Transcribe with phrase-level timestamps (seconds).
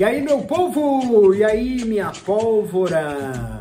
[0.00, 1.34] E aí, meu povo?
[1.34, 3.60] E aí, minha pólvora?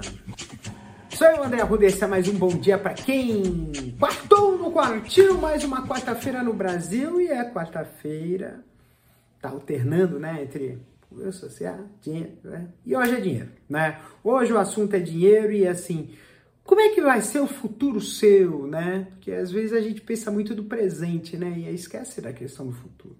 [1.10, 5.38] Sou eu, André Arruda, esse é mais um bom dia para quem quartou no quartinho,
[5.38, 8.64] mais uma quarta-feira no Brasil, e é quarta-feira,
[9.42, 10.80] tá alternando, né, entre
[11.12, 12.70] o social, dinheiro, né?
[12.86, 14.00] E hoje é dinheiro, né?
[14.24, 16.12] Hoje o assunto é dinheiro e assim,
[16.64, 19.10] como é que vai ser o futuro seu, né?
[19.10, 21.54] Porque às vezes a gente pensa muito do presente, né?
[21.58, 23.19] E esquece da questão do futuro.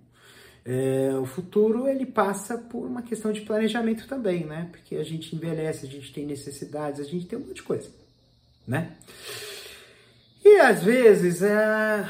[0.66, 4.68] É, o futuro ele passa por uma questão de planejamento também, né?
[4.72, 7.90] Porque a gente envelhece, a gente tem necessidades, a gente tem um monte de coisa,
[8.68, 8.96] né?
[10.44, 12.08] E às vezes é,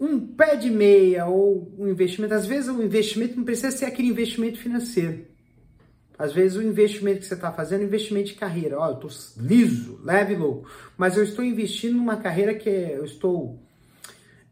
[0.00, 4.08] um pé de meia ou um investimento, às vezes o investimento não precisa ser aquele
[4.08, 5.26] investimento financeiro.
[6.18, 8.78] Às vezes o investimento que você está fazendo é um investimento de carreira.
[8.78, 13.04] Ó, eu estou liso, leve e louco, mas eu estou investindo numa carreira que eu
[13.04, 13.62] estou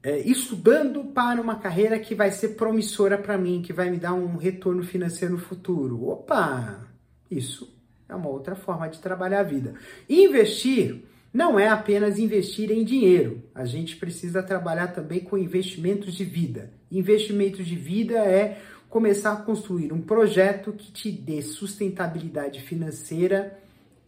[0.07, 4.15] é, estudando para uma carreira que vai ser promissora para mim, que vai me dar
[4.15, 6.07] um retorno financeiro no futuro.
[6.07, 6.87] Opa!
[7.29, 7.77] Isso
[8.09, 9.75] é uma outra forma de trabalhar a vida.
[10.09, 11.03] Investir
[11.35, 13.43] não é apenas investir em dinheiro.
[13.53, 16.71] A gente precisa trabalhar também com investimentos de vida.
[16.89, 23.59] Investimentos de vida é começar a construir um projeto que te dê sustentabilidade financeira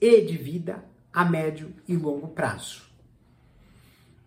[0.01, 0.81] e de vida
[1.13, 2.87] a médio e longo prazo.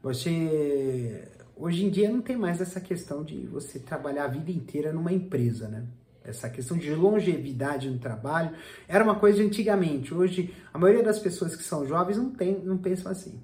[0.04, 1.30] Você
[1.62, 5.14] Hoje em dia não tem mais essa questão de você trabalhar a vida inteira numa
[5.14, 5.86] empresa, né?
[6.24, 8.56] Essa questão de longevidade no trabalho
[8.88, 10.12] era uma coisa de antigamente.
[10.12, 13.40] Hoje, a maioria das pessoas que são jovens não, tem, não pensam assim.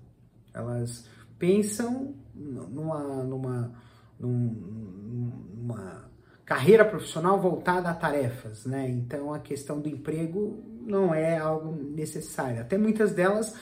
[0.52, 1.08] Elas
[1.38, 3.72] pensam numa, numa,
[4.20, 6.10] numa
[6.44, 8.90] carreira profissional voltada a tarefas, né?
[8.90, 12.62] Então, a questão do emprego não é algo necessário.
[12.62, 13.54] Até muitas delas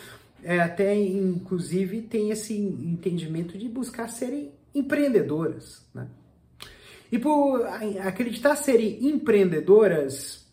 [0.45, 6.07] é, até inclusive tem esse entendimento de buscar serem empreendedoras, né?
[7.11, 10.45] E por acreditar serem empreendedoras,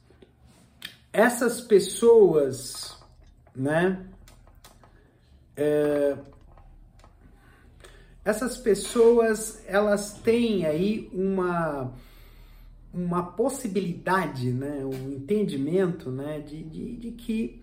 [1.13, 2.97] essas pessoas,
[3.55, 4.07] né?
[5.55, 6.17] É,
[8.24, 11.92] essas pessoas, elas têm aí uma
[12.95, 17.63] uma possibilidade, né, um entendimento, né, de, de, de que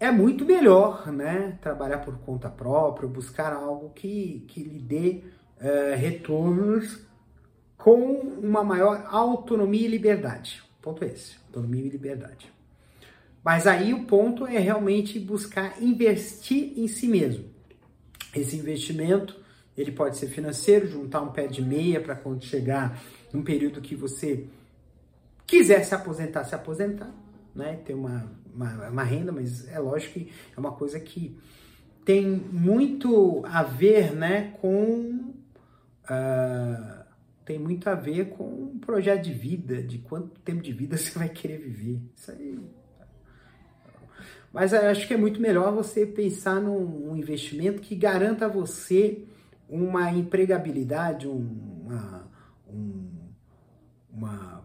[0.00, 1.58] é muito melhor, né?
[1.60, 5.20] Trabalhar por conta própria, buscar algo que, que lhe dê
[5.60, 7.00] é, retornos
[7.76, 8.00] com
[8.42, 10.62] uma maior autonomia e liberdade.
[10.80, 12.50] Ponto é esse, autonomia e liberdade.
[13.44, 17.44] Mas aí o ponto é realmente buscar investir em si mesmo.
[18.34, 19.38] Esse investimento,
[19.76, 23.02] ele pode ser financeiro, juntar um pé de meia para quando chegar
[23.32, 24.46] num período que você
[25.46, 27.12] quiser se aposentar, se aposentar,
[27.54, 27.76] né?
[27.84, 31.36] Ter uma uma, uma renda, mas é lógico que é uma coisa que
[32.04, 35.32] tem muito a ver né, com.
[36.04, 37.00] Uh,
[37.44, 41.16] tem muito a ver com um projeto de vida, de quanto tempo de vida você
[41.18, 42.00] vai querer viver.
[42.14, 42.58] Isso aí.
[44.52, 49.24] Mas acho que é muito melhor você pensar num investimento que garanta a você
[49.68, 52.28] uma empregabilidade, uma,
[52.68, 53.08] um,
[54.12, 54.64] uma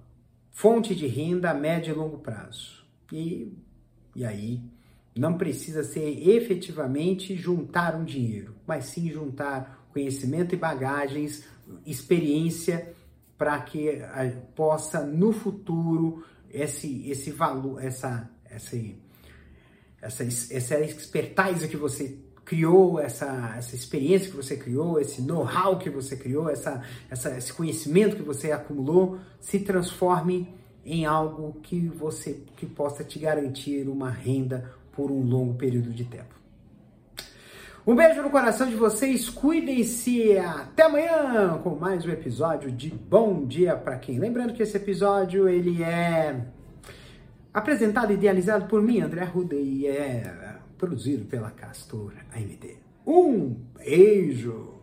[0.56, 2.84] fonte de renda a médio e longo prazo.
[3.12, 3.52] E
[4.16, 4.62] e aí
[5.14, 11.44] não precisa ser efetivamente juntar um dinheiro, mas sim juntar conhecimento e bagagens,
[11.86, 12.94] experiência
[13.38, 14.00] para que
[14.56, 18.78] possa no futuro esse esse valor, essa essa
[20.02, 25.90] essa, essa expertise que você criou, essa, essa experiência que você criou, esse know-how que
[25.90, 30.54] você criou, essa, essa, esse conhecimento que você acumulou, se transforme
[30.86, 36.06] em algo que você que possa te garantir uma renda por um longo período de
[36.06, 36.36] tempo.
[37.88, 43.46] Um beijo no coração de vocês, cuidem-se até amanhã com mais um episódio de Bom
[43.46, 44.20] Dia para quem.
[44.20, 46.46] Lembrando que esse episódio ele é
[47.54, 49.56] apresentado e idealizado por mim, André Ruda,
[50.78, 52.78] produzido pela Castor AMD.
[53.06, 54.75] Um beijo!